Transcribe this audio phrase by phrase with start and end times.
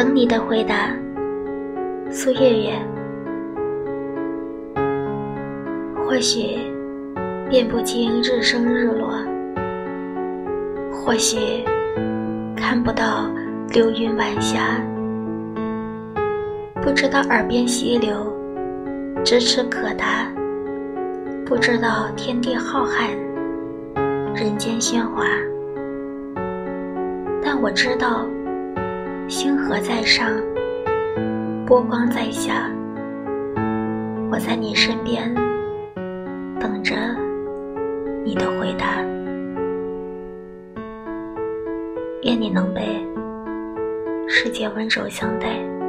[0.00, 0.96] 等你的回答，
[2.10, 2.72] 苏月月。
[5.94, 6.56] 或许
[7.50, 9.12] 辨不清日升日落，
[10.90, 11.62] 或许
[12.56, 13.30] 看不到
[13.74, 14.82] 流云晚霞，
[16.80, 18.34] 不知道耳边溪流
[19.22, 20.26] 咫尺可达，
[21.44, 23.10] 不知道天地浩瀚，
[24.34, 25.26] 人间喧哗。
[27.44, 28.26] 但我知道，
[29.30, 30.28] 星河在上，
[31.64, 32.68] 波光在下，
[34.28, 35.32] 我在你身边，
[36.58, 36.96] 等着
[38.24, 38.96] 你的回答。
[42.24, 43.06] 愿你能被
[44.26, 45.79] 世界温柔相待。